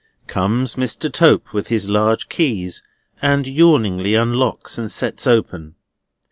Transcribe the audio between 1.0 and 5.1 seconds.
Tope with his large keys, and yawningly unlocks and